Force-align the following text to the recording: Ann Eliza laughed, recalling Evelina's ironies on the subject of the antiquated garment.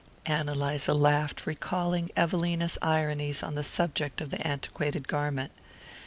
Ann 0.25 0.49
Eliza 0.49 0.95
laughed, 0.95 1.45
recalling 1.45 2.09
Evelina's 2.17 2.75
ironies 2.81 3.43
on 3.43 3.53
the 3.53 3.63
subject 3.63 4.19
of 4.19 4.31
the 4.31 4.41
antiquated 4.47 5.07
garment. 5.07 5.51